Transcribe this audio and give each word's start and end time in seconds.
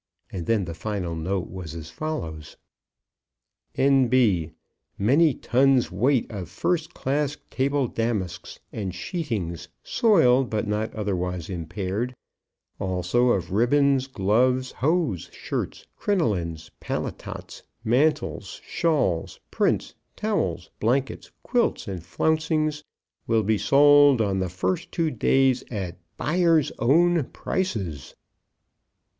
And 0.31 0.47
then 0.47 0.65
the 0.65 0.73
final 0.73 1.15
note 1.15 1.47
was 1.51 1.75
as 1.75 1.91
follows: 1.91 2.57
N.B. 3.75 4.49
Many 4.97 5.33
tons 5.35 5.91
weight 5.91 6.25
of 6.31 6.49
First 6.49 6.95
Class 6.95 7.37
Table 7.51 7.87
Damasks 7.87 8.57
and 8.73 8.93
Sheetings, 8.95 9.67
soiled 9.83 10.49
but 10.49 10.65
not 10.67 10.91
otherwise 10.95 11.51
impaired; 11.51 12.15
also 12.79 13.27
of 13.29 13.51
Ribbons, 13.51 14.07
Gloves, 14.07 14.71
Hose, 14.71 15.29
Shirts, 15.31 15.85
Crinolines, 15.99 16.71
Paletots, 16.79 17.61
Mantles, 17.83 18.59
Shawls, 18.65 19.39
Prints, 19.51 19.93
Towels, 20.15 20.71
Blankets, 20.79 21.31
Quilts, 21.43 21.87
and 21.87 22.03
Flouncings, 22.03 22.83
will 23.27 23.43
be 23.43 23.59
sold 23.59 24.19
on 24.19 24.39
the 24.39 24.49
first 24.49 24.91
two 24.91 25.11
days 25.11 25.63
at 25.69 25.99
BUYERS' 26.17 26.71
OWN 26.79 27.25
PRICES. 27.25 28.15